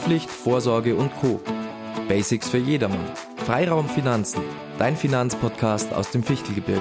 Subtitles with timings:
[0.00, 1.40] Haftpflicht, Vorsorge und Co.
[2.08, 3.04] Basics für jedermann.
[3.44, 4.40] Freiraum Finanzen,
[4.78, 6.80] dein Finanzpodcast aus dem Fichtelgebirge.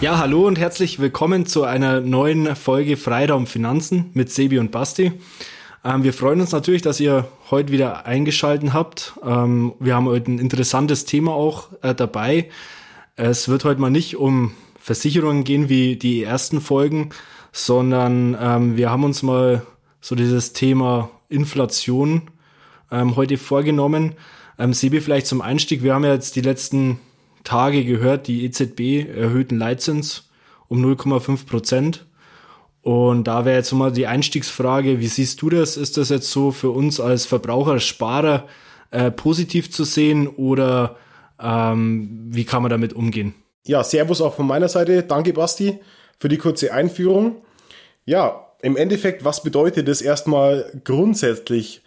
[0.00, 5.12] Ja, hallo und herzlich willkommen zu einer neuen Folge Freiraum Finanzen mit Sebi und Basti.
[5.84, 9.14] Ähm, wir freuen uns natürlich, dass ihr heute wieder eingeschalten habt.
[9.24, 12.50] Ähm, wir haben heute ein interessantes Thema auch äh, dabei.
[13.16, 17.10] Es wird heute mal nicht um Versicherungen gehen wie die ersten Folgen,
[17.52, 19.62] sondern ähm, wir haben uns mal
[20.00, 22.22] so dieses Thema Inflation
[22.90, 24.14] ähm, heute vorgenommen.
[24.58, 25.82] Ähm, Sebi, vielleicht zum Einstieg.
[25.82, 26.98] Wir haben ja jetzt die letzten
[27.44, 30.28] Tage gehört, die EZB erhöht den Leitzins
[30.68, 32.06] um 0,5 Prozent.
[32.82, 35.76] Und da wäre jetzt mal die Einstiegsfrage, wie siehst du das?
[35.76, 38.46] Ist das jetzt so für uns als Verbraucher, Sparer
[38.90, 40.96] äh, positiv zu sehen oder
[41.40, 43.34] ähm, wie kann man damit umgehen?
[43.66, 45.02] Ja, Servus auch von meiner Seite.
[45.02, 45.78] Danke, Basti,
[46.18, 47.42] für die kurze Einführung.
[48.06, 51.82] Ja, im Endeffekt, was bedeutet das erstmal grundsätzlich?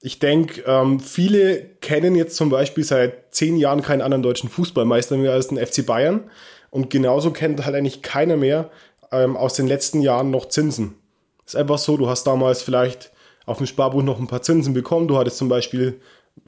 [0.00, 5.16] Ich denke, ähm, viele kennen jetzt zum Beispiel seit zehn Jahren keinen anderen deutschen Fußballmeister
[5.16, 6.30] mehr als den FC Bayern.
[6.70, 8.70] Und genauso kennt halt eigentlich keiner mehr
[9.12, 10.94] ähm, aus den letzten Jahren noch Zinsen.
[11.46, 13.10] Ist einfach so, du hast damals vielleicht
[13.46, 15.08] auf dem Sparbuch noch ein paar Zinsen bekommen.
[15.08, 16.00] Du hattest zum Beispiel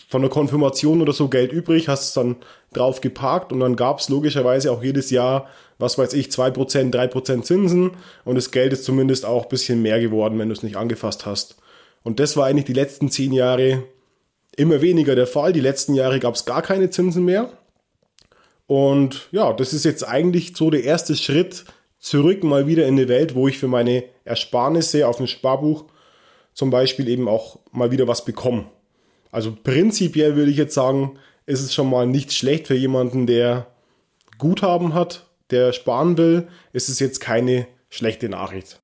[0.08, 2.36] von der Konfirmation oder so Geld übrig, hast es dann
[2.72, 7.42] drauf geparkt und dann gab es logischerweise auch jedes Jahr, was weiß ich, 2%, 3%
[7.42, 7.92] Zinsen
[8.24, 11.26] und das Geld ist zumindest auch ein bisschen mehr geworden, wenn du es nicht angefasst
[11.26, 11.56] hast.
[12.02, 13.82] Und das war eigentlich die letzten zehn Jahre
[14.56, 15.52] immer weniger der Fall.
[15.52, 17.50] Die letzten Jahre gab es gar keine Zinsen mehr.
[18.66, 21.64] Und ja, das ist jetzt eigentlich so der erste Schritt
[22.00, 25.84] zurück mal wieder in eine Welt, wo ich für meine Ersparnisse auf dem Sparbuch
[26.54, 28.64] zum Beispiel eben auch mal wieder was bekomme.
[29.30, 33.68] Also prinzipiell würde ich jetzt sagen, ist es schon mal nicht schlecht für jemanden, der
[34.38, 38.80] Guthaben hat, der sparen will, ist es jetzt keine schlechte Nachricht.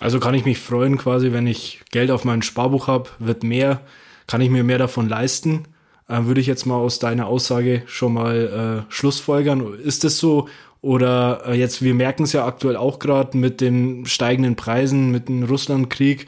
[0.00, 3.82] Also kann ich mich freuen, quasi, wenn ich Geld auf meinem Sparbuch habe, wird mehr,
[4.26, 5.64] kann ich mir mehr davon leisten.
[6.08, 9.78] Äh, würde ich jetzt mal aus deiner Aussage schon mal äh, schlussfolgern.
[9.78, 10.48] Ist das so?
[10.84, 15.28] Oder äh, jetzt, wir merken es ja aktuell auch gerade mit den steigenden Preisen, mit
[15.28, 16.26] dem Russlandkrieg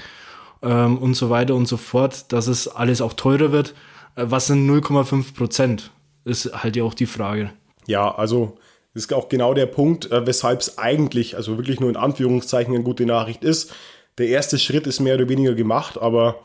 [0.62, 3.74] ähm, und so weiter und so fort, dass es alles auch teurer wird.
[4.14, 5.90] Äh, was sind 0,5 Prozent?
[6.24, 7.52] Ist halt ja auch die Frage.
[7.86, 8.56] Ja, also
[8.94, 12.82] ist auch genau der Punkt, äh, weshalb es eigentlich, also wirklich nur in Anführungszeichen eine
[12.82, 13.74] gute Nachricht ist.
[14.16, 16.36] Der erste Schritt ist mehr oder weniger gemacht, aber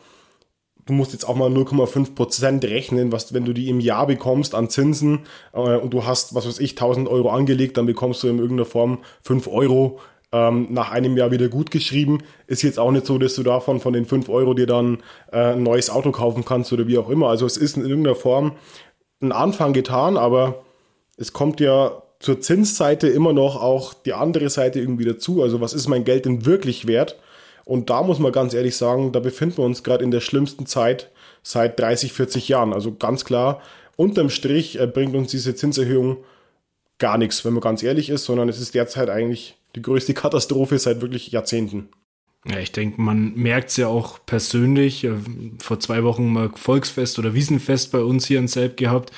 [0.85, 4.69] du musst jetzt auch mal 0,5% rechnen, was, wenn du die im Jahr bekommst an
[4.69, 5.21] Zinsen
[5.53, 8.65] äh, und du hast, was weiß ich, 1000 Euro angelegt, dann bekommst du in irgendeiner
[8.65, 9.99] Form 5 Euro
[10.31, 12.19] ähm, nach einem Jahr wieder gut geschrieben.
[12.47, 15.53] Ist jetzt auch nicht so, dass du davon von den 5 Euro dir dann äh,
[15.53, 17.27] ein neues Auto kaufen kannst oder wie auch immer.
[17.27, 18.53] Also es ist in irgendeiner Form
[19.21, 20.63] ein Anfang getan, aber
[21.17, 25.41] es kommt ja zur Zinsseite immer noch auch die andere Seite irgendwie dazu.
[25.41, 27.17] Also was ist mein Geld denn wirklich wert?
[27.71, 30.65] Und da muss man ganz ehrlich sagen, da befinden wir uns gerade in der schlimmsten
[30.65, 31.09] Zeit
[31.41, 32.73] seit 30, 40 Jahren.
[32.73, 33.61] Also ganz klar,
[33.95, 36.17] unterm Strich äh, bringt uns diese Zinserhöhung
[36.99, 40.77] gar nichts, wenn man ganz ehrlich ist, sondern es ist derzeit eigentlich die größte Katastrophe
[40.79, 41.87] seit wirklich Jahrzehnten.
[42.45, 45.05] Ja, ich denke, man merkt es ja auch persönlich.
[45.05, 45.13] Äh,
[45.59, 49.13] vor zwei Wochen mal Volksfest oder Wiesenfest bei uns hier in Selb gehabt.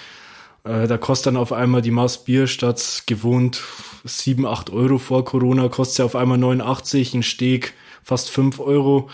[0.63, 3.63] Äh, da kostet dann auf einmal die Maß Bier statt gewohnt
[4.03, 9.09] 7, 8 Euro vor Corona, kostet ja auf einmal 89, ein Steg fast 5 Euro.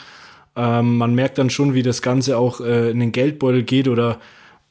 [0.55, 4.19] Ähm, man merkt dann schon, wie das Ganze auch äh, in den Geldbeutel geht oder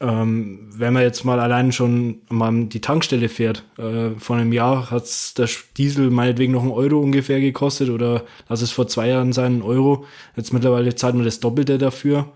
[0.01, 4.91] ähm, wenn man jetzt mal allein schon mal die Tankstelle fährt, äh, vor einem Jahr
[4.91, 5.05] hat
[5.39, 9.55] der Diesel meinetwegen noch einen Euro ungefähr gekostet oder lass es vor zwei Jahren sein,
[9.55, 10.05] einen Euro.
[10.37, 12.29] Jetzt mittlerweile zahlt man das Doppelte dafür.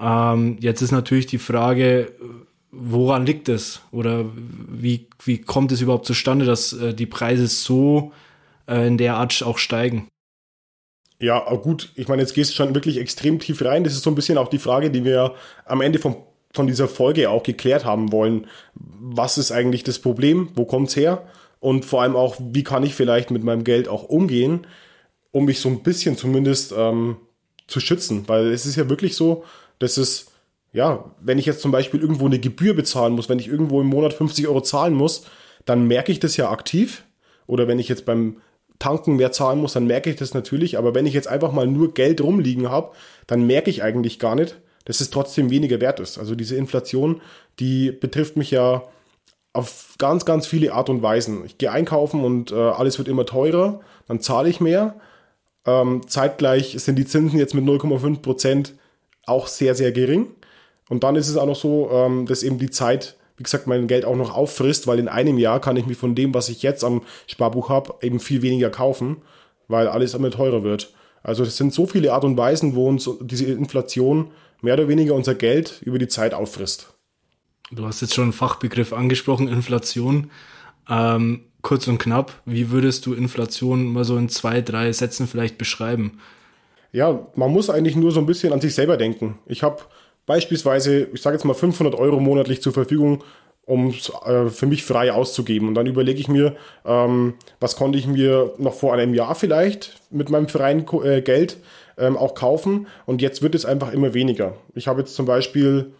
[0.00, 2.12] Ähm, jetzt ist natürlich die Frage,
[2.70, 3.82] woran liegt es?
[3.90, 8.12] Oder wie, wie kommt es überhaupt zustande, dass äh, die Preise so
[8.66, 10.08] äh, in der Art auch steigen?
[11.18, 13.84] Ja, gut, ich meine, jetzt gehst du schon wirklich extrem tief rein.
[13.84, 15.34] Das ist so ein bisschen auch die Frage, die wir
[15.64, 16.16] am Ende vom,
[16.52, 18.46] von dieser Folge auch geklärt haben wollen.
[18.74, 20.50] Was ist eigentlich das Problem?
[20.54, 21.26] Wo kommt's her?
[21.58, 24.66] Und vor allem auch, wie kann ich vielleicht mit meinem Geld auch umgehen,
[25.32, 27.16] um mich so ein bisschen zumindest ähm,
[27.66, 28.24] zu schützen?
[28.26, 29.44] Weil es ist ja wirklich so,
[29.78, 30.26] dass es
[30.76, 33.86] ja, wenn ich jetzt zum Beispiel irgendwo eine Gebühr bezahlen muss, wenn ich irgendwo im
[33.86, 35.24] Monat 50 Euro zahlen muss,
[35.64, 37.04] dann merke ich das ja aktiv.
[37.46, 38.36] Oder wenn ich jetzt beim
[38.78, 40.78] Tanken mehr zahlen muss, dann merke ich das natürlich.
[40.78, 42.92] Aber wenn ich jetzt einfach mal nur Geld rumliegen habe,
[43.26, 46.18] dann merke ich eigentlich gar nicht, dass es trotzdem weniger wert ist.
[46.18, 47.20] Also diese Inflation,
[47.58, 48.82] die betrifft mich ja
[49.52, 51.44] auf ganz, ganz viele Art und Weisen.
[51.46, 54.96] Ich gehe einkaufen und äh, alles wird immer teurer, dann zahle ich mehr.
[55.64, 58.74] Ähm, zeitgleich sind die Zinsen jetzt mit 0,5 Prozent
[59.24, 60.28] auch sehr, sehr gering.
[60.88, 63.86] Und dann ist es auch noch so, ähm, dass eben die Zeit, wie gesagt, mein
[63.86, 66.62] Geld auch noch auffrisst, weil in einem Jahr kann ich mir von dem, was ich
[66.62, 69.18] jetzt am Sparbuch habe, eben viel weniger kaufen,
[69.68, 70.92] weil alles immer teurer wird.
[71.22, 74.30] Also es sind so viele Art und Weisen, wo uns diese Inflation
[74.62, 76.94] mehr oder weniger unser Geld über die Zeit auffrisst.
[77.72, 80.30] Du hast jetzt schon einen Fachbegriff angesprochen, Inflation.
[80.88, 85.58] Ähm, kurz und knapp, wie würdest du Inflation mal so in zwei, drei Sätzen vielleicht
[85.58, 86.20] beschreiben?
[86.92, 89.38] Ja, man muss eigentlich nur so ein bisschen an sich selber denken.
[89.46, 89.82] Ich habe
[90.26, 93.22] beispielsweise, ich sage jetzt mal 500 Euro monatlich zur Verfügung,
[93.64, 95.68] um äh, für mich frei auszugeben.
[95.68, 100.00] Und dann überlege ich mir, ähm, was konnte ich mir noch vor einem Jahr vielleicht
[100.10, 101.58] mit meinem freien äh, Geld
[101.98, 102.86] ähm, auch kaufen.
[103.06, 104.54] Und jetzt wird es einfach immer weniger.
[104.74, 105.92] Ich habe jetzt zum Beispiel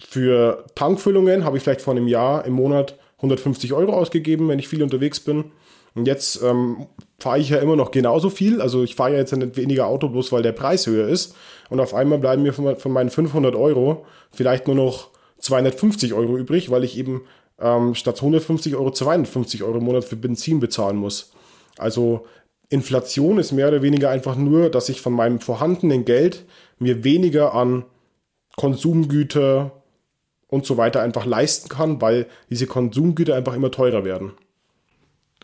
[0.00, 4.68] für Tankfüllungen, habe ich vielleicht vor einem Jahr im Monat 150 Euro ausgegeben, wenn ich
[4.68, 5.52] viel unterwegs bin.
[5.94, 6.86] Und jetzt ähm,
[7.18, 8.60] fahre ich ja immer noch genauso viel.
[8.60, 11.34] Also ich fahre ja jetzt nicht weniger Auto, bloß weil der Preis höher ist.
[11.68, 16.36] Und auf einmal bleiben mir von, von meinen 500 Euro vielleicht nur noch 250 Euro
[16.36, 17.22] übrig, weil ich eben
[17.60, 21.32] ähm, statt 150 Euro 250 Euro im Monat für Benzin bezahlen muss.
[21.78, 22.26] Also
[22.68, 26.44] Inflation ist mehr oder weniger einfach nur, dass ich von meinem vorhandenen Geld
[26.78, 27.84] mir weniger an
[28.56, 29.72] Konsumgüter
[30.48, 34.32] und so weiter einfach leisten kann, weil diese Konsumgüter einfach immer teurer werden.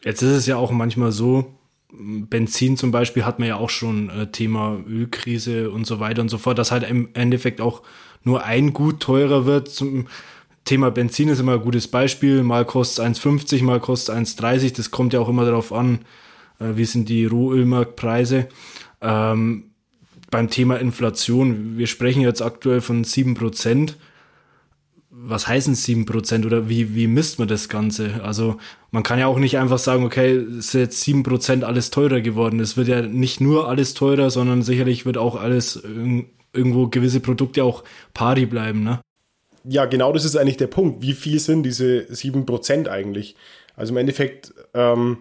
[0.05, 1.57] Jetzt ist es ja auch manchmal so,
[1.93, 6.29] Benzin zum Beispiel hat man ja auch schon äh, Thema Ölkrise und so weiter und
[6.29, 7.83] so fort, dass halt im Endeffekt auch
[8.23, 9.69] nur ein Gut teurer wird.
[9.69, 10.07] Zum
[10.65, 12.43] Thema Benzin ist immer ein gutes Beispiel.
[12.43, 14.77] Mal kostet 1,50, mal kostet 1,30.
[14.77, 16.01] Das kommt ja auch immer darauf an,
[16.59, 18.49] äh, wie sind die Rohölmarktpreise.
[19.01, 19.71] Ähm,
[20.31, 23.97] beim Thema Inflation, wir sprechen jetzt aktuell von 7 Prozent
[25.29, 28.23] was heißen sieben Prozent oder wie, wie misst man das Ganze?
[28.23, 28.57] Also
[28.91, 32.61] man kann ja auch nicht einfach sagen, okay, ist jetzt sieben Prozent alles teurer geworden.
[32.61, 35.83] Es wird ja nicht nur alles teurer, sondern sicherlich wird auch alles
[36.53, 37.83] irgendwo gewisse Produkte auch
[38.15, 39.01] pari bleiben, ne?
[39.69, 41.03] Ja, genau das ist eigentlich der Punkt.
[41.03, 43.35] Wie viel sind diese sieben Prozent eigentlich?
[43.75, 45.19] Also im Endeffekt ähm,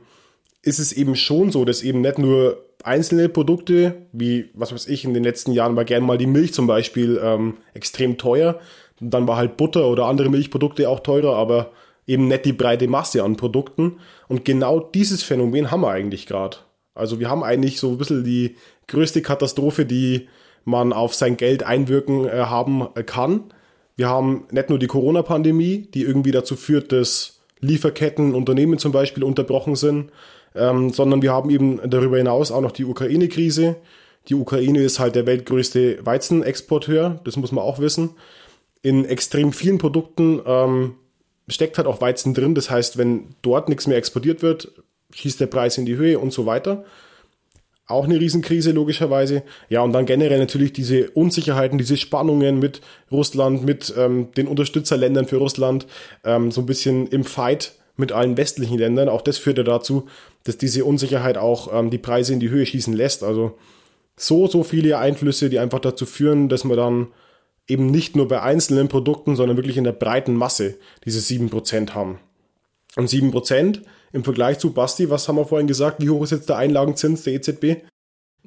[0.61, 5.05] ist es eben schon so, dass eben nicht nur einzelne Produkte, wie, was weiß ich,
[5.05, 8.59] in den letzten Jahren war gerne mal die Milch zum Beispiel ähm, extrem teuer,
[9.01, 11.71] und dann war halt Butter oder andere Milchprodukte auch teurer, aber
[12.07, 13.97] eben nicht die breite Masse an Produkten.
[14.27, 16.57] Und genau dieses Phänomen haben wir eigentlich gerade.
[16.93, 18.55] Also wir haben eigentlich so ein bisschen die
[18.88, 20.27] größte Katastrophe, die
[20.63, 23.45] man auf sein Geld einwirken äh, haben äh, kann.
[23.97, 29.23] Wir haben nicht nur die Corona-Pandemie, die irgendwie dazu führt, dass Lieferketten, Unternehmen zum Beispiel
[29.23, 30.11] unterbrochen sind,
[30.55, 33.75] ähm, sondern wir haben eben darüber hinaus auch noch die Ukraine-Krise.
[34.29, 38.11] Die Ukraine ist halt der weltgrößte Weizenexporteur, das muss man auch wissen
[38.85, 40.93] in extrem vielen Produkten ähm,
[41.47, 42.53] steckt halt auch Weizen drin.
[42.53, 44.71] Das heißt, wenn dort nichts mehr exportiert wird,
[45.11, 46.85] schießt der Preis in die Höhe und so weiter.
[47.87, 49.41] Auch eine Riesenkrise logischerweise.
[49.69, 52.81] Ja, und dann generell natürlich diese Unsicherheiten, diese Spannungen mit
[53.11, 55.87] Russland, mit ähm, den Unterstützerländern für Russland,
[56.23, 59.09] ähm, so ein bisschen im Fight mit allen westlichen Ländern.
[59.09, 60.07] Auch das führt ja dazu,
[60.44, 63.24] dass diese Unsicherheit auch ähm, die Preise in die Höhe schießen lässt.
[63.24, 63.57] Also
[64.18, 67.07] so, so viele Einflüsse, die einfach dazu führen, dass man dann
[67.68, 72.19] eben nicht nur bei einzelnen Produkten, sondern wirklich in der breiten Masse diese 7% haben.
[72.95, 73.81] Und 7%
[74.13, 76.01] im Vergleich zu Basti, was haben wir vorhin gesagt?
[76.01, 77.84] Wie hoch ist jetzt der Einlagenzins der EZB?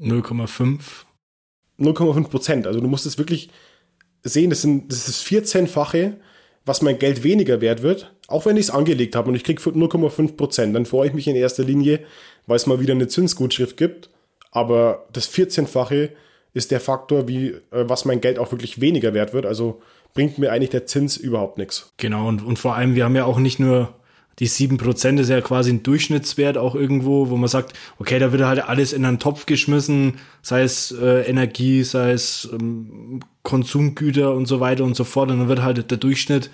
[0.00, 0.80] 0,5.
[1.78, 2.66] 0,5 Prozent.
[2.66, 3.50] Also du musst es wirklich
[4.22, 6.14] sehen, das, sind, das ist 14-fache,
[6.64, 9.60] was mein Geld weniger wert wird, auch wenn ich es angelegt habe und ich kriege
[9.60, 10.76] 0,5 Prozent.
[10.76, 12.00] Dann freue ich mich in erster Linie,
[12.46, 14.10] weil es mal wieder eine Zinsgutschrift gibt.
[14.52, 16.10] Aber das 14-fache
[16.54, 19.46] ist der Faktor, wie äh, was mein Geld auch wirklich weniger wert wird.
[19.46, 19.80] Also
[20.14, 21.92] bringt mir eigentlich der Zins überhaupt nichts.
[21.96, 23.94] Genau, und, und vor allem, wir haben ja auch nicht nur
[24.38, 28.44] die 7% ist ja quasi ein Durchschnittswert auch irgendwo, wo man sagt, okay, da wird
[28.44, 34.46] halt alles in einen Topf geschmissen, sei es äh, Energie, sei es ähm, Konsumgüter und
[34.46, 35.30] so weiter und so fort.
[35.30, 36.50] Und dann wird halt der Durchschnitt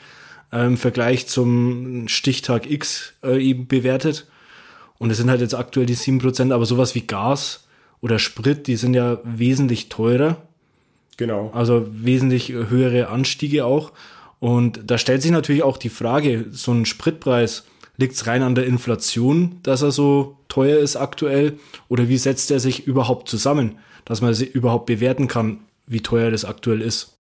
[0.52, 4.26] äh, im Vergleich zum Stichtag X äh, eben bewertet.
[4.98, 7.66] Und es sind halt jetzt aktuell die 7%, aber sowas wie Gas
[8.00, 10.42] oder Sprit, die sind ja wesentlich teurer.
[11.16, 11.50] Genau.
[11.54, 13.92] Also wesentlich höhere Anstiege auch.
[14.40, 17.64] Und da stellt sich natürlich auch die Frage, so ein Spritpreis,
[17.96, 21.58] liegt es rein an der Inflation, dass er so teuer ist aktuell?
[21.88, 26.30] Oder wie setzt er sich überhaupt zusammen, dass man sie überhaupt bewerten kann, wie teuer
[26.30, 27.13] das aktuell ist?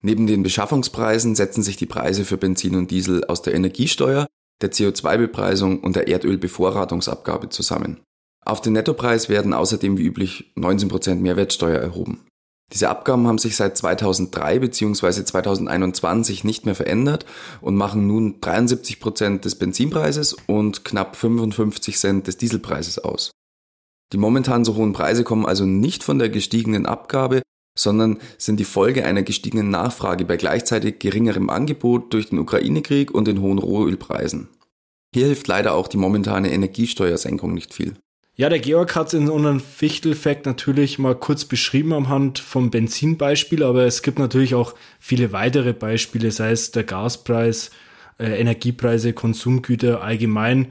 [0.00, 4.26] Neben den Beschaffungspreisen setzen sich die Preise für Benzin und Diesel aus der Energiesteuer,
[4.60, 8.00] der CO2-Bepreisung und der Erdölbevorratungsabgabe zusammen.
[8.44, 12.24] Auf den Nettopreis werden außerdem wie üblich 19% Mehrwertsteuer erhoben.
[12.72, 15.24] Diese Abgaben haben sich seit 2003 bzw.
[15.24, 17.24] 2021 nicht mehr verändert
[17.60, 23.30] und machen nun 73% des Benzinpreises und knapp 55 Cent des Dieselpreises aus.
[24.12, 27.42] Die momentan so hohen Preise kommen also nicht von der gestiegenen Abgabe,
[27.78, 33.28] sondern sind die Folge einer gestiegenen Nachfrage bei gleichzeitig geringerem Angebot durch den Ukraine-Krieg und
[33.28, 34.48] den hohen Rohölpreisen.
[35.14, 37.94] Hier hilft leider auch die momentane Energiesteuersenkung nicht viel.
[38.34, 42.70] Ja, der Georg hat es in unserem Fichtelfact natürlich mal kurz beschrieben am Hand vom
[42.70, 47.70] Benzinbeispiel, aber es gibt natürlich auch viele weitere Beispiele, sei es der Gaspreis,
[48.18, 50.68] äh, Energiepreise, Konsumgüter allgemein.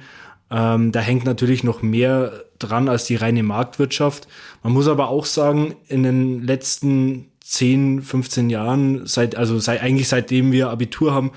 [0.50, 4.28] Ähm, da hängt natürlich noch mehr dran als die reine Marktwirtschaft.
[4.64, 10.08] Man muss aber auch sagen, in den letzten 10, 15 Jahren, seit, also seit, eigentlich
[10.08, 11.32] seitdem wir Abitur haben,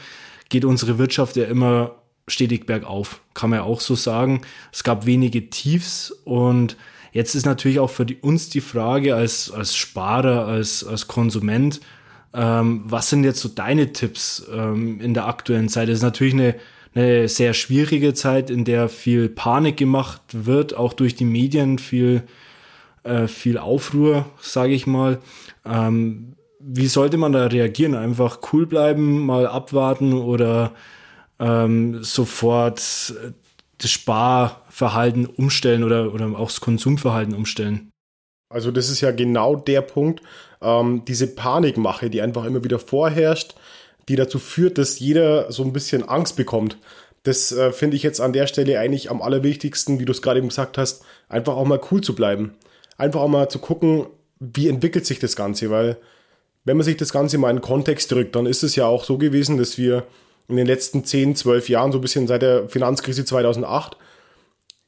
[0.48, 4.42] geht unsere Wirtschaft ja immer stetig bergauf, kann man ja auch so sagen.
[4.72, 6.76] Es gab wenige Tiefs und
[7.12, 11.80] jetzt ist natürlich auch für die, uns die Frage als, als Sparer, als, als Konsument,
[12.32, 15.88] ähm, was sind jetzt so deine Tipps ähm, in der aktuellen Zeit?
[15.88, 16.54] Es ist natürlich eine,
[16.94, 22.24] eine sehr schwierige Zeit, in der viel Panik gemacht wird, auch durch die Medien, viel,
[23.04, 25.20] äh, viel Aufruhr, sage ich mal.
[25.64, 27.94] Ähm, wie sollte man da reagieren?
[27.94, 30.72] Einfach cool bleiben, mal abwarten oder
[31.38, 37.90] ähm, sofort das Sparverhalten umstellen oder, oder auch das Konsumverhalten umstellen?
[38.50, 40.22] Also das ist ja genau der Punkt,
[40.60, 43.54] ähm, diese Panikmache, die einfach immer wieder vorherrscht,
[44.10, 46.76] die dazu führt, dass jeder so ein bisschen Angst bekommt.
[47.22, 50.38] Das äh, finde ich jetzt an der Stelle eigentlich am allerwichtigsten, wie du es gerade
[50.38, 52.54] eben gesagt hast, einfach auch mal cool zu bleiben.
[52.98, 54.06] Einfach auch mal zu gucken,
[54.40, 55.96] wie entwickelt sich das Ganze, weil
[56.64, 59.04] wenn man sich das Ganze mal in den Kontext drückt, dann ist es ja auch
[59.04, 60.04] so gewesen, dass wir
[60.48, 63.96] in den letzten 10, 12 Jahren, so ein bisschen seit der Finanzkrise 2008,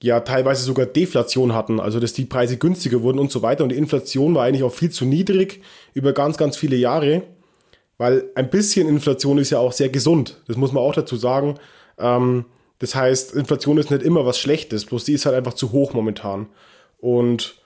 [0.03, 3.63] ja teilweise sogar Deflation hatten, also dass die Preise günstiger wurden und so weiter.
[3.63, 5.63] Und die Inflation war eigentlich auch viel zu niedrig
[5.95, 7.23] über ganz, ganz viele Jahre,
[7.99, 10.41] weil ein bisschen Inflation ist ja auch sehr gesund.
[10.47, 11.59] Das muss man auch dazu sagen.
[11.99, 12.47] Ähm,
[12.79, 15.93] das heißt, Inflation ist nicht immer was Schlechtes, bloß die ist halt einfach zu hoch
[15.93, 16.49] momentan.
[16.99, 17.63] Und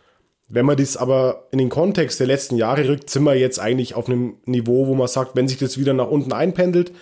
[0.49, 3.95] wenn man das aber in den Kontext der letzten Jahre rückt, sind wir jetzt eigentlich
[3.95, 6.93] auf einem Niveau, wo man sagt, wenn sich das wieder nach unten einpendelt,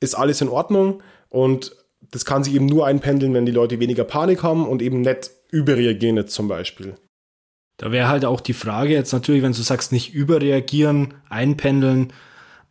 [0.00, 1.02] ist alles in Ordnung.
[1.28, 1.76] Und
[2.10, 5.30] das kann sich eben nur einpendeln, wenn die Leute weniger Panik haben und eben nicht
[5.50, 6.94] überreagieren jetzt zum Beispiel.
[7.76, 12.12] Da wäre halt auch die Frage jetzt natürlich, wenn du sagst, nicht überreagieren, einpendeln.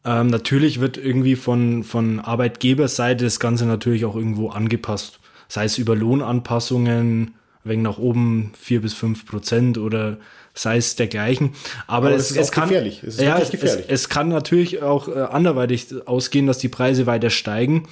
[0.03, 5.19] Ähm, natürlich wird irgendwie von, von Arbeitgeberseite das Ganze natürlich auch irgendwo angepasst.
[5.47, 10.17] Sei es über Lohnanpassungen, wegen nach oben vier bis fünf Prozent oder
[10.53, 11.53] sei es dergleichen.
[11.87, 13.03] Aber, Aber es, es kann, gefährlich.
[13.03, 13.85] Es, ja, gefährlich.
[13.87, 17.87] Es, es, kann natürlich auch äh, anderweitig ausgehen, dass die Preise weiter steigen.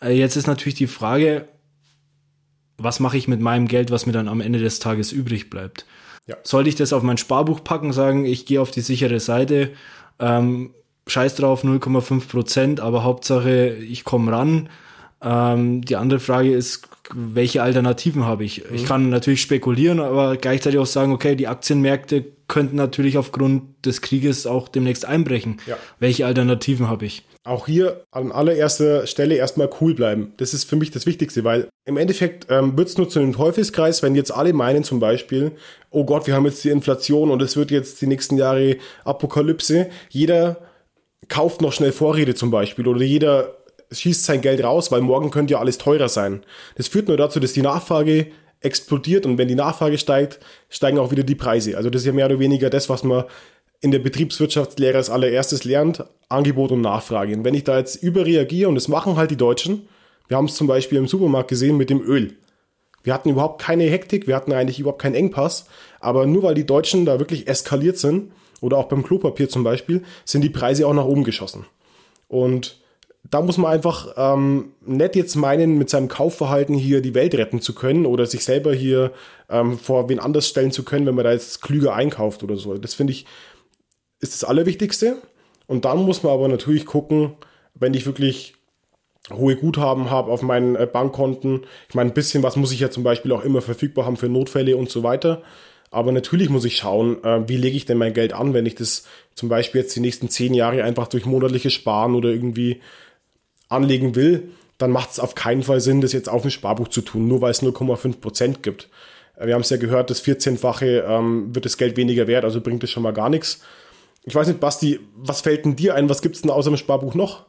[0.00, 1.48] Äh, jetzt ist natürlich die Frage,
[2.78, 5.86] was mache ich mit meinem Geld, was mir dann am Ende des Tages übrig bleibt?
[6.26, 6.36] Ja.
[6.42, 9.70] Sollte ich das auf mein Sparbuch packen, sagen, ich gehe auf die sichere Seite,
[10.18, 10.74] ähm,
[11.06, 14.68] scheiß drauf, 0,5 Prozent, aber Hauptsache, ich komme ran.
[15.22, 18.68] Ähm, die andere Frage ist, welche Alternativen habe ich?
[18.68, 18.74] Mhm.
[18.74, 24.02] Ich kann natürlich spekulieren, aber gleichzeitig auch sagen, okay, die Aktienmärkte könnten natürlich aufgrund des
[24.02, 25.58] Krieges auch demnächst einbrechen.
[25.66, 25.76] Ja.
[25.98, 27.24] Welche Alternativen habe ich?
[27.44, 30.32] Auch hier an allererster Stelle erstmal cool bleiben.
[30.36, 33.32] Das ist für mich das Wichtigste, weil im Endeffekt ähm, wird es nur zu einem
[33.32, 35.52] Teufelskreis, wenn jetzt alle meinen zum Beispiel,
[35.90, 39.88] oh Gott, wir haben jetzt die Inflation und es wird jetzt die nächsten Jahre Apokalypse.
[40.08, 40.58] Jeder
[41.28, 43.56] kauft noch schnell Vorräte zum Beispiel oder jeder
[43.90, 46.42] schießt sein Geld raus, weil morgen könnte ja alles teurer sein.
[46.76, 48.28] Das führt nur dazu, dass die Nachfrage
[48.60, 51.76] explodiert und wenn die Nachfrage steigt, steigen auch wieder die Preise.
[51.76, 53.24] Also das ist ja mehr oder weniger das, was man
[53.80, 57.34] in der Betriebswirtschaftslehre als allererstes lernt, Angebot und Nachfrage.
[57.34, 59.88] Und wenn ich da jetzt überreagiere, und das machen halt die Deutschen,
[60.28, 62.36] wir haben es zum Beispiel im Supermarkt gesehen mit dem Öl.
[63.02, 65.66] Wir hatten überhaupt keine Hektik, wir hatten eigentlich überhaupt keinen Engpass,
[65.98, 68.30] aber nur weil die Deutschen da wirklich eskaliert sind,
[68.62, 71.66] oder auch beim Klopapier zum Beispiel, sind die Preise auch nach oben geschossen.
[72.28, 72.80] Und
[73.30, 77.60] da muss man einfach ähm, nicht jetzt meinen, mit seinem Kaufverhalten hier die Welt retten
[77.60, 79.12] zu können oder sich selber hier
[79.50, 82.74] ähm, vor wen anders stellen zu können, wenn man da jetzt klüger einkauft oder so.
[82.78, 83.26] Das finde ich
[84.22, 85.16] ist das Allerwichtigste.
[85.66, 87.34] Und dann muss man aber natürlich gucken,
[87.74, 88.54] wenn ich wirklich
[89.32, 91.66] hohe Guthaben habe auf meinen äh, Bankkonten.
[91.88, 94.28] Ich meine, ein bisschen was muss ich ja zum Beispiel auch immer verfügbar haben für
[94.28, 95.42] Notfälle und so weiter.
[95.92, 98.74] Aber natürlich muss ich schauen, äh, wie lege ich denn mein Geld an, wenn ich
[98.74, 102.80] das zum Beispiel jetzt die nächsten zehn Jahre einfach durch monatliches Sparen oder irgendwie
[103.68, 107.02] anlegen will, dann macht es auf keinen Fall Sinn, das jetzt auf ein Sparbuch zu
[107.02, 108.88] tun, nur weil es 0,5 Prozent gibt.
[109.36, 112.62] Äh, wir haben es ja gehört, das 14-fache ähm, wird das Geld weniger wert, also
[112.62, 113.60] bringt es schon mal gar nichts.
[114.24, 116.08] Ich weiß nicht, Basti, was fällt denn dir ein?
[116.08, 117.44] Was gibt es denn außer dem Sparbuch noch?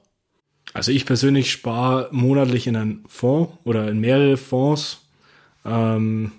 [0.74, 5.02] Also ich persönlich spare monatlich in einen Fonds oder in mehrere Fonds.
[5.66, 6.32] Ähm,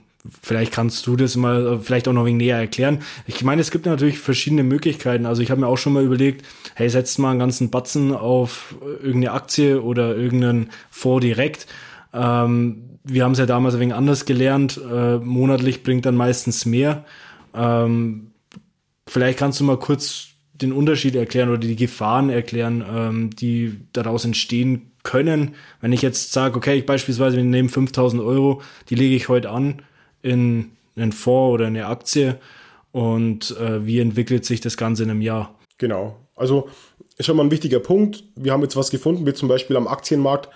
[0.42, 3.02] Vielleicht kannst du das mal vielleicht auch noch wegen näher erklären.
[3.26, 5.26] Ich meine, es gibt natürlich verschiedene Möglichkeiten.
[5.26, 8.74] Also ich habe mir auch schon mal überlegt, hey, setzt mal einen ganzen Batzen auf
[8.80, 11.66] irgendeine Aktie oder irgendeinen Fonds direkt.
[12.14, 14.80] Ähm, wir haben es ja damals ein wenig anders gelernt.
[14.90, 17.04] Äh, monatlich bringt dann meistens mehr.
[17.54, 18.30] Ähm,
[19.06, 24.24] vielleicht kannst du mal kurz den Unterschied erklären oder die Gefahren erklären, ähm, die daraus
[24.24, 25.54] entstehen können.
[25.82, 29.82] Wenn ich jetzt sage, okay, ich beispielsweise nehme 5000 Euro, die lege ich heute an
[30.24, 32.38] in einen Fonds oder eine Aktie
[32.92, 35.54] und äh, wie entwickelt sich das Ganze in einem Jahr?
[35.78, 36.16] Genau.
[36.34, 36.68] Also
[37.16, 38.24] ist schon mal ein wichtiger Punkt.
[38.34, 40.48] Wir haben jetzt was gefunden, wie zum Beispiel am Aktienmarkt.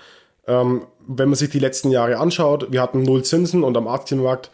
[0.47, 4.51] Ähm, wenn man sich die letzten Jahre anschaut, wir hatten null Zinsen und am Aktienmarkt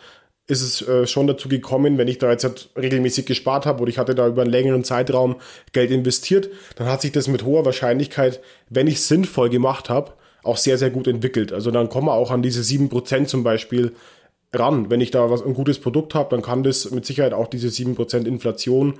[0.46, 3.90] ist es äh, schon dazu gekommen, wenn ich da jetzt halt regelmäßig gespart habe oder
[3.90, 5.36] ich hatte da über einen längeren Zeitraum
[5.72, 10.58] Geld investiert, dann hat sich das mit hoher Wahrscheinlichkeit, wenn ich sinnvoll gemacht habe, auch
[10.58, 11.52] sehr, sehr gut entwickelt.
[11.52, 13.92] Also dann kommen wir auch an diese 7% zum Beispiel
[14.54, 14.90] ran.
[14.90, 17.68] Wenn ich da was, ein gutes Produkt habe, dann kann das mit Sicherheit auch diese
[17.68, 18.94] 7% Inflation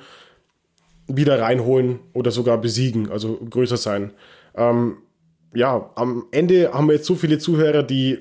[1.07, 4.13] wieder reinholen oder sogar besiegen, also größer sein.
[4.57, 4.99] Ähm,
[5.55, 8.19] ja, am Ende haben wir jetzt so viele Zuhörer, die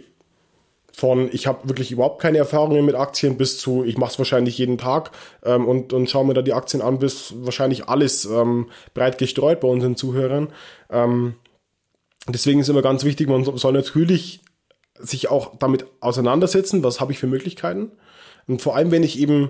[0.95, 4.59] von ich habe wirklich überhaupt keine Erfahrungen mit Aktien bis zu ich mache es wahrscheinlich
[4.59, 5.09] jeden Tag
[5.43, 9.59] ähm, und, und schaue mir da die Aktien an, bis wahrscheinlich alles ähm, breit gestreut
[9.59, 10.49] bei unseren Zuhörern.
[10.91, 11.33] Ähm,
[12.27, 14.41] deswegen ist immer ganz wichtig, man soll natürlich
[14.99, 17.91] sich auch damit auseinandersetzen, was habe ich für Möglichkeiten.
[18.47, 19.49] Und vor allem, wenn ich eben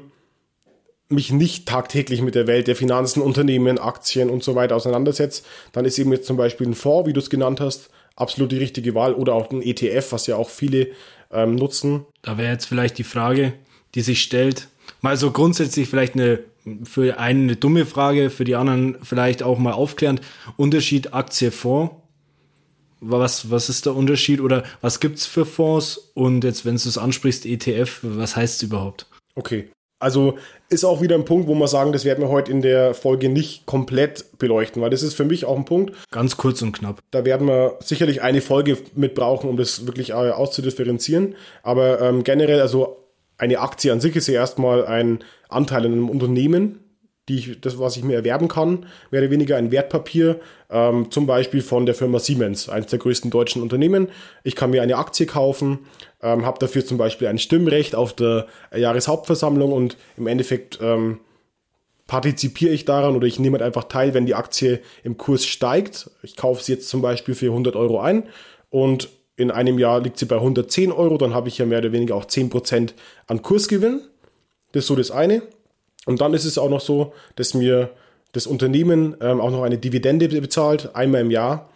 [1.09, 5.85] mich nicht tagtäglich mit der Welt der Finanzen, Unternehmen, Aktien und so weiter auseinandersetze, dann
[5.85, 8.95] ist eben jetzt zum Beispiel ein Fonds, wie du es genannt hast, absolut die richtige
[8.95, 10.87] Wahl oder auch ein ETF, was ja auch viele
[11.31, 12.05] ähm, nutzen.
[12.21, 13.53] Da wäre jetzt vielleicht die Frage,
[13.95, 14.69] die sich stellt,
[15.01, 16.39] mal so grundsätzlich vielleicht eine
[16.85, 20.21] für einen eine dumme Frage, für die anderen vielleicht auch mal aufklärend.
[20.55, 21.93] Unterschied Aktie-Fonds
[23.03, 26.11] was, was ist der Unterschied oder was gibt es für Fonds?
[26.13, 29.07] Und jetzt, wenn du es ansprichst, ETF, was heißt es überhaupt?
[29.35, 29.69] Okay.
[29.99, 32.93] Also ist auch wieder ein Punkt, wo wir sagen, das werden wir heute in der
[32.93, 35.93] Folge nicht komplett beleuchten, weil das ist für mich auch ein Punkt.
[36.11, 36.99] Ganz kurz und knapp.
[37.11, 41.35] Da werden wir sicherlich eine Folge mit brauchen, um das wirklich äh, auszudifferenzieren.
[41.61, 42.97] Aber ähm, generell, also
[43.37, 46.82] eine Aktie an sich ist ja erstmal ein Anteil in einem Unternehmen,
[47.29, 51.25] die ich, das, was ich mir erwerben kann, mehr oder weniger ein Wertpapier, ähm, zum
[51.25, 54.09] Beispiel von der Firma Siemens, eines der größten deutschen Unternehmen.
[54.43, 55.79] Ich kann mir eine Aktie kaufen,
[56.21, 61.19] ähm, habe dafür zum Beispiel ein Stimmrecht auf der Jahreshauptversammlung und im Endeffekt ähm,
[62.07, 66.11] partizipiere ich daran oder ich nehme halt einfach teil, wenn die Aktie im Kurs steigt.
[66.23, 68.23] Ich kaufe sie jetzt zum Beispiel für 100 Euro ein
[68.69, 71.91] und in einem Jahr liegt sie bei 110 Euro, dann habe ich ja mehr oder
[71.91, 72.93] weniger auch 10%
[73.27, 74.01] an Kursgewinn.
[74.73, 75.41] Das ist so das eine.
[76.05, 77.91] Und dann ist es auch noch so, dass mir
[78.33, 81.69] das Unternehmen ähm, auch noch eine Dividende bezahlt, einmal im Jahr.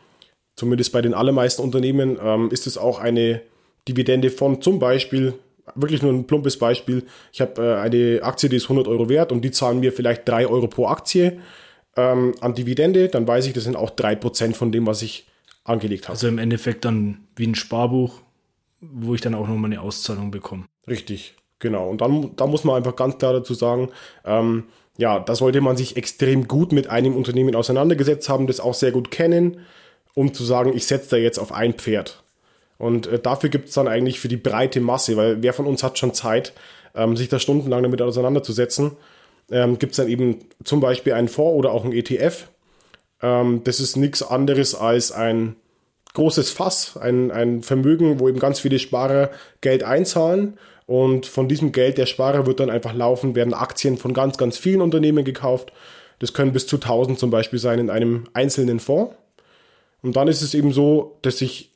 [0.56, 3.42] Zumindest bei den allermeisten Unternehmen ähm, ist es auch eine
[3.88, 5.36] Dividende von zum Beispiel,
[5.76, 9.32] wirklich nur ein plumpes Beispiel, ich habe äh, eine Aktie, die ist 100 Euro wert
[9.32, 11.40] und die zahlen mir vielleicht 3 Euro pro Aktie
[11.96, 15.28] ähm, an Dividende, dann weiß ich, das sind auch 3% von dem, was ich
[15.64, 16.14] angelegt habe.
[16.14, 18.22] Also im Endeffekt dann wie ein Sparbuch,
[18.82, 20.66] wo ich dann auch nochmal eine Auszahlung bekomme.
[20.88, 21.36] Richtig.
[21.60, 23.90] Genau, und dann da muss man einfach ganz klar dazu sagen,
[24.26, 24.66] ähm,
[24.98, 28.92] ja, da sollte man sich extrem gut mit einem Unternehmen auseinandergesetzt haben, das auch sehr
[28.92, 29.62] gut kennen,
[30.14, 32.24] um zu sagen, ich setze da jetzt auf ein Pferd.
[32.78, 35.84] Und äh, dafür gibt es dann eigentlich für die breite Masse, weil wer von uns
[35.84, 36.54] hat schon Zeit,
[36.96, 38.92] ähm, sich da stundenlang damit auseinanderzusetzen,
[39.52, 42.50] ähm, gibt es dann eben zum Beispiel einen Fonds oder auch einen ETF.
[43.22, 45.56] Ähm, das ist nichts anderes als ein
[46.14, 49.30] großes Fass, ein, ein Vermögen, wo eben ganz viele Sparer
[49.62, 54.14] Geld einzahlen und von diesem Geld der Sparer wird dann einfach laufen, werden Aktien von
[54.14, 55.74] ganz, ganz vielen Unternehmen gekauft.
[56.20, 59.14] Das können bis zu 1000 zum Beispiel sein in einem einzelnen Fonds.
[60.02, 61.72] Und dann ist es eben so, dass sich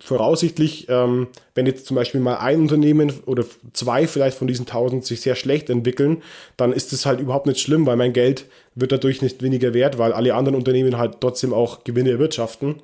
[0.00, 5.04] voraussichtlich, ähm, wenn jetzt zum Beispiel mal ein Unternehmen oder zwei vielleicht von diesen 1000
[5.04, 6.22] sich sehr schlecht entwickeln,
[6.56, 9.98] dann ist es halt überhaupt nicht schlimm, weil mein Geld wird dadurch nicht weniger wert,
[9.98, 12.76] weil alle anderen Unternehmen halt trotzdem auch Gewinne erwirtschaften.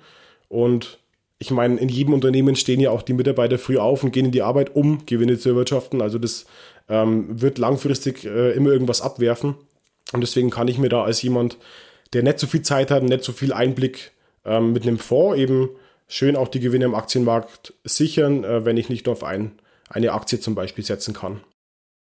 [0.48, 0.98] Und
[1.44, 4.32] ich meine, in jedem Unternehmen stehen ja auch die Mitarbeiter früh auf und gehen in
[4.32, 6.00] die Arbeit, um Gewinne zu erwirtschaften.
[6.00, 6.46] Also das
[6.88, 9.54] ähm, wird langfristig äh, immer irgendwas abwerfen.
[10.12, 11.58] Und deswegen kann ich mir da als jemand,
[12.14, 14.12] der nicht so viel Zeit hat, nicht so viel Einblick
[14.46, 15.68] ähm, mit einem Fonds eben
[16.08, 19.52] schön auch die Gewinne im Aktienmarkt sichern, äh, wenn ich nicht nur auf ein,
[19.90, 21.40] eine Aktie zum Beispiel setzen kann.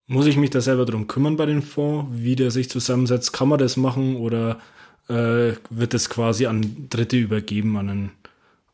[0.08, 3.32] Muss ich mich da selber drum kümmern bei dem Fonds, wie der sich zusammensetzt?
[3.32, 4.60] Kann man das machen oder
[5.08, 8.12] äh, wird das quasi an Dritte übergeben, an einen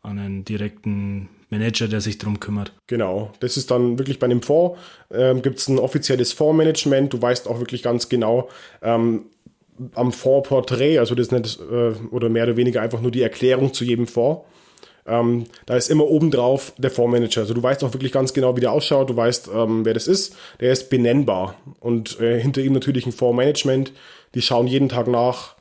[0.08, 2.74] an einen direkten Manager, der sich darum kümmert.
[2.88, 4.80] Genau, das ist dann wirklich bei einem Fonds,
[5.12, 8.50] ähm, gibt es ein offizielles Fondsmanagement, du weißt auch wirklich ganz genau
[8.82, 9.26] ähm,
[9.94, 13.74] am Fondsporträt, also das ist nicht, äh, oder mehr oder weniger einfach nur die Erklärung
[13.74, 14.42] zu jedem Fonds.
[15.06, 17.42] Ähm, da ist immer obendrauf der Fondsmanager.
[17.42, 20.08] Also du weißt auch wirklich ganz genau, wie der ausschaut, du weißt, ähm, wer das
[20.08, 20.36] ist.
[20.60, 21.56] Der ist benennbar.
[21.80, 23.94] Und äh, hinter ihm natürlich ein Fondsmanagement.
[24.36, 25.56] Die schauen jeden Tag nach,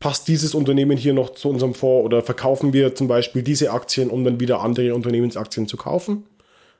[0.00, 4.10] passt dieses Unternehmen hier noch zu unserem Fonds oder verkaufen wir zum Beispiel diese Aktien,
[4.10, 6.24] um dann wieder andere Unternehmensaktien zu kaufen.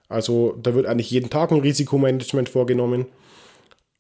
[0.09, 3.07] Also da wird eigentlich jeden Tag ein Risikomanagement vorgenommen.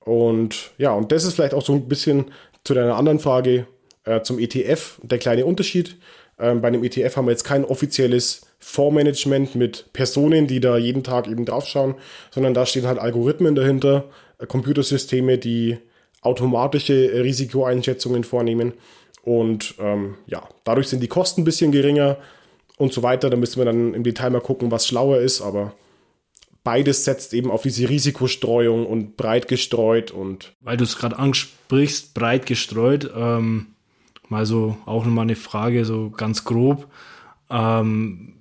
[0.00, 2.33] Und ja, und das ist vielleicht auch so ein bisschen
[2.64, 3.66] zu deiner anderen Frage
[4.04, 5.96] äh, zum ETF der kleine Unterschied.
[6.38, 11.04] Ähm, bei einem ETF haben wir jetzt kein offizielles Fondsmanagement mit Personen, die da jeden
[11.04, 11.94] Tag eben draufschauen,
[12.30, 14.04] sondern da stehen halt Algorithmen dahinter,
[14.38, 15.78] äh, Computersysteme, die
[16.22, 18.72] automatische Risikoeinschätzungen vornehmen.
[19.22, 22.16] Und ähm, ja, dadurch sind die Kosten ein bisschen geringer
[22.78, 23.30] und so weiter.
[23.30, 25.72] Da müssen wir dann im Detail mal gucken, was schlauer ist, aber
[26.64, 30.52] beides setzt eben auf diese Risikostreuung und breit gestreut und.
[30.61, 33.68] Weil du es gerade ansprichst, breit gestreut, ähm,
[34.28, 36.88] mal so auch nochmal eine Frage, so ganz grob.
[37.50, 38.35] Ähm,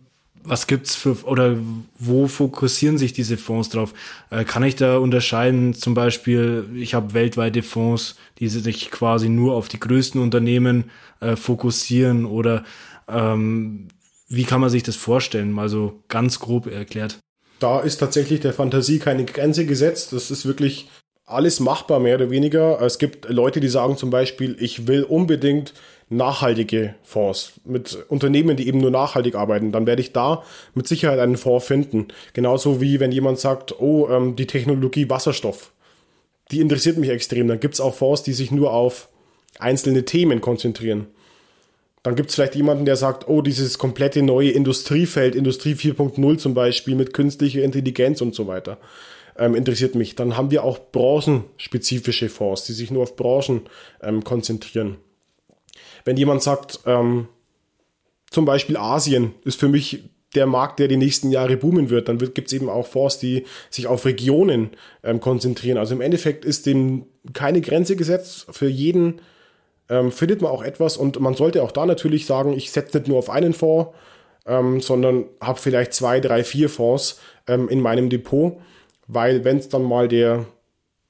[0.49, 1.57] was gibt's für oder
[1.97, 3.93] wo fokussieren sich diese Fonds drauf?
[4.31, 5.73] Äh, kann ich da unterscheiden?
[5.73, 10.85] Zum Beispiel, ich habe weltweite Fonds, die sich quasi nur auf die größten Unternehmen
[11.19, 12.63] äh, fokussieren oder
[13.07, 13.87] ähm,
[14.27, 15.51] wie kann man sich das vorstellen?
[15.51, 17.19] Mal so ganz grob erklärt.
[17.59, 20.13] Da ist tatsächlich der Fantasie keine Grenze gesetzt.
[20.13, 20.89] Das ist wirklich
[21.25, 22.81] alles machbar, mehr oder weniger.
[22.81, 25.73] Es gibt Leute, die sagen zum Beispiel, ich will unbedingt
[26.09, 29.71] nachhaltige Fonds mit Unternehmen, die eben nur nachhaltig arbeiten.
[29.71, 30.43] Dann werde ich da
[30.73, 32.07] mit Sicherheit einen Fonds finden.
[32.33, 35.71] Genauso wie wenn jemand sagt, oh, ähm, die Technologie Wasserstoff,
[36.51, 37.47] die interessiert mich extrem.
[37.47, 39.09] Dann gibt es auch Fonds, die sich nur auf
[39.59, 41.07] einzelne Themen konzentrieren.
[42.01, 46.53] Dann gibt es vielleicht jemanden, der sagt, oh, dieses komplette neue Industriefeld, Industrie 4.0 zum
[46.53, 48.77] Beispiel mit künstlicher Intelligenz und so weiter,
[49.37, 50.15] ähm, interessiert mich.
[50.15, 53.61] Dann haben wir auch branchenspezifische Fonds, die sich nur auf Branchen
[54.01, 54.97] ähm, konzentrieren.
[56.05, 57.27] Wenn jemand sagt, ähm,
[58.29, 60.03] zum Beispiel Asien ist für mich
[60.35, 63.45] der Markt, der die nächsten Jahre boomen wird, dann gibt es eben auch Fonds, die
[63.69, 64.71] sich auf Regionen
[65.03, 65.77] ähm, konzentrieren.
[65.77, 68.45] Also im Endeffekt ist dem keine Grenze gesetzt.
[68.51, 69.21] Für jeden
[69.89, 73.07] ähm, findet man auch etwas und man sollte auch da natürlich sagen, ich setze nicht
[73.07, 73.91] nur auf einen Fonds,
[74.45, 78.57] ähm, sondern habe vielleicht zwei, drei, vier Fonds ähm, in meinem Depot,
[79.07, 80.45] weil wenn es dann mal der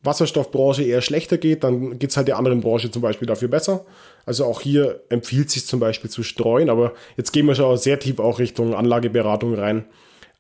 [0.02, 3.86] Wasserstoffbranche eher schlechter geht, dann geht es halt der anderen Branche zum Beispiel dafür besser.
[4.26, 8.00] Also auch hier empfiehlt sich zum Beispiel zu streuen, aber jetzt gehen wir schon sehr
[8.00, 9.86] tief auch Richtung Anlageberatung rein.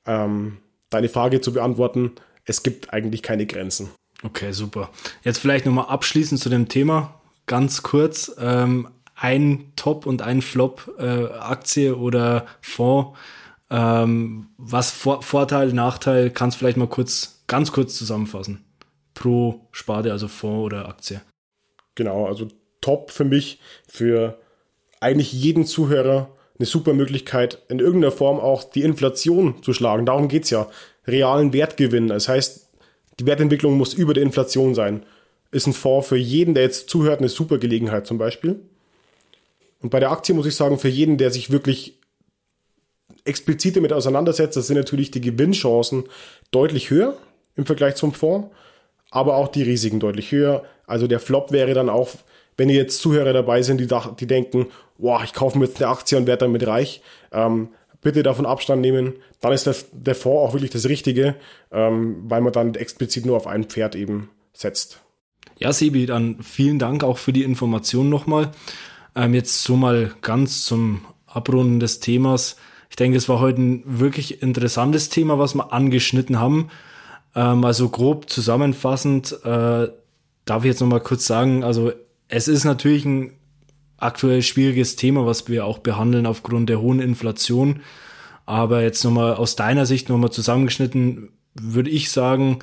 [0.06, 0.58] Ähm,
[0.89, 2.12] deine Frage zu beantworten,
[2.45, 3.89] es gibt eigentlich keine Grenzen.
[4.24, 4.89] Okay, super.
[5.24, 10.93] Jetzt vielleicht nochmal abschließend zu dem Thema ganz kurz ähm, ein Top und ein Flop
[11.00, 13.17] äh, oder Fonds.
[13.72, 18.63] Ähm, was Vor Vorteil, Nachteil, kannst du vielleicht mal kurz, ganz kurz zusammenfassen.
[19.20, 21.22] Pro Sparte, also Fonds oder Aktie.
[21.96, 22.48] Genau, also
[22.82, 24.40] Top für mich, für
[25.02, 30.06] eigentlich jeden Zuhörer eine super Möglichkeit, in irgendeiner Form auch die Inflation zu schlagen.
[30.06, 30.68] Darum geht es ja.
[31.06, 32.08] Realen Wertgewinn.
[32.08, 32.70] Das heißt,
[33.20, 35.04] die Wertentwicklung muss über der Inflation sein
[35.52, 38.60] ist ein Fonds für jeden, der jetzt zuhört, eine super Gelegenheit zum Beispiel.
[39.82, 41.98] Und bei der Aktie muss ich sagen, für jeden, der sich wirklich
[43.26, 46.04] explizit damit auseinandersetzt, das sind natürlich die Gewinnchancen
[46.52, 47.18] deutlich höher
[47.56, 48.50] im Vergleich zum Fonds,
[49.12, 50.63] aber auch die Risiken deutlich höher.
[50.86, 52.10] Also der Flop wäre dann auch,
[52.58, 53.88] wenn jetzt Zuhörer dabei sind, die,
[54.19, 54.67] die denken,
[54.98, 57.69] boah, ich kaufe mir jetzt eine Aktie und werde damit reich, ähm,
[58.02, 59.13] bitte davon Abstand nehmen.
[59.41, 61.36] Dann ist der, der Fonds auch wirklich das Richtige,
[61.72, 65.00] ähm, weil man dann explizit nur auf ein Pferd eben setzt.
[65.58, 68.52] Ja, Sebi, dann vielen Dank auch für die Information nochmal.
[69.15, 72.58] Ähm, jetzt so mal ganz zum Abrunden des Themas.
[72.89, 76.69] Ich denke, es war heute ein wirklich interessantes Thema, was wir angeschnitten haben.
[77.36, 79.88] Ähm, also grob zusammenfassend äh,
[80.46, 81.92] darf ich jetzt nochmal kurz sagen, also
[82.28, 83.34] es ist natürlich ein
[83.98, 87.82] aktuell schwieriges Thema, was wir auch behandeln aufgrund der hohen Inflation.
[88.46, 92.60] Aber jetzt nochmal aus deiner Sicht nochmal zusammengeschnitten, würde ich sagen,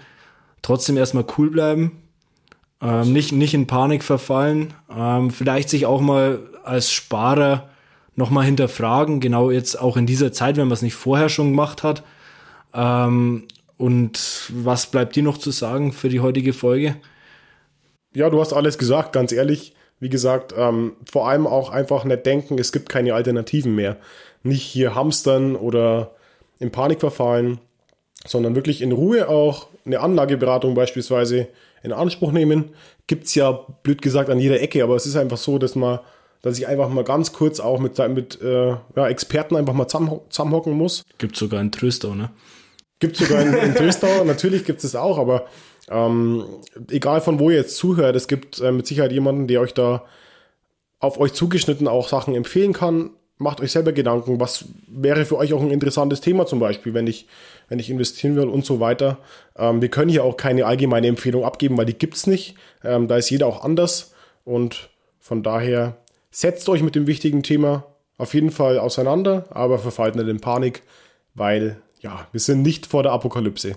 [0.63, 2.03] trotzdem erstmal cool bleiben,
[2.81, 4.75] ähm, nicht, nicht in Panik verfallen.
[4.95, 7.69] Ähm, vielleicht sich auch mal als Sparer
[8.17, 11.83] nochmal hinterfragen, genau jetzt auch in dieser Zeit, wenn man es nicht vorher schon gemacht
[11.83, 12.03] hat.
[12.75, 13.45] Ähm,
[13.79, 16.97] und was bleibt dir noch zu sagen für die heutige Folge?
[18.15, 19.75] Ja, du hast alles gesagt, ganz ehrlich.
[20.01, 23.97] Wie gesagt, ähm, vor allem auch einfach nicht denken, es gibt keine Alternativen mehr.
[24.43, 26.15] Nicht hier hamstern oder
[26.59, 27.61] in Panik verfallen,
[28.27, 31.49] sondern wirklich in Ruhe auch eine Anlageberatung beispielsweise
[31.83, 32.71] in Anspruch nehmen.
[33.07, 36.01] Gibt es ja, blöd gesagt, an jeder Ecke, aber es ist einfach so, dass man,
[36.43, 40.73] dass ich einfach mal ganz kurz auch mit, mit äh, ja, Experten einfach mal zusammenhocken
[40.73, 41.05] muss.
[41.19, 42.31] Gibt sogar in Tröstau, ne?
[42.99, 45.47] Gibt sogar in, in Tröstau, natürlich gibt es auch, aber
[45.89, 46.45] ähm,
[46.91, 50.05] egal von wo ihr jetzt zuhört, es gibt äh, mit Sicherheit jemanden, der euch da
[50.99, 53.11] auf euch zugeschnitten auch Sachen empfehlen kann.
[53.39, 57.07] Macht euch selber Gedanken, was wäre für euch auch ein interessantes Thema zum Beispiel, wenn
[57.07, 57.27] ich
[57.69, 59.19] wenn ich investieren will und so weiter.
[59.57, 62.55] Ähm, wir können hier auch keine allgemeine Empfehlung abgeben, weil die gibt's nicht.
[62.83, 65.97] Ähm, da ist jeder auch anders und von daher
[66.31, 67.85] setzt euch mit dem wichtigen Thema
[68.19, 70.83] auf jeden Fall auseinander, aber verfallt nicht in Panik,
[71.35, 73.75] weil ja, wir sind nicht vor der Apokalypse.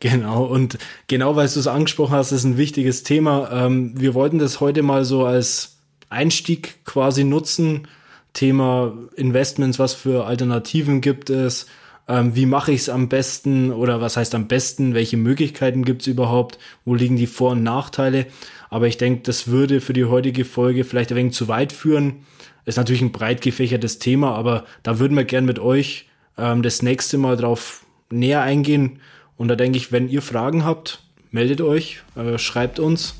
[0.00, 3.50] Genau, und genau weil du es angesprochen hast, ist ein wichtiges Thema.
[3.52, 5.76] Ähm, wir wollten das heute mal so als
[6.10, 7.86] Einstieg quasi nutzen.
[8.32, 11.66] Thema Investments, was für Alternativen gibt es,
[12.08, 16.02] ähm, wie mache ich es am besten oder was heißt am besten, welche Möglichkeiten gibt
[16.02, 18.26] es überhaupt, wo liegen die Vor- und Nachteile.
[18.70, 22.26] Aber ich denke, das würde für die heutige Folge vielleicht ein wenig zu weit führen.
[22.64, 26.06] Ist natürlich ein breit gefächertes Thema, aber da würden wir gern mit euch
[26.38, 29.00] ähm, das nächste Mal drauf näher eingehen.
[29.36, 33.16] Und da denke ich, wenn ihr Fragen habt, meldet euch, äh, schreibt uns,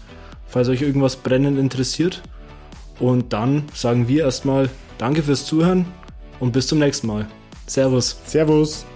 [0.46, 2.22] falls euch irgendwas brennend interessiert.
[2.98, 5.87] Und dann sagen wir erstmal Danke fürs Zuhören
[6.38, 7.27] und bis zum nächsten Mal.
[7.66, 8.20] Servus.
[8.25, 8.87] Servus.